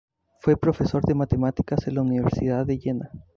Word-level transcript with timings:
Fue 0.39 0.57
profesor 0.57 1.03
de 1.03 1.13
matemáticas 1.13 1.85
en 1.87 1.93
la 1.93 2.01
Universidad 2.01 2.65
de 2.65 2.79
Jena. 2.79 3.11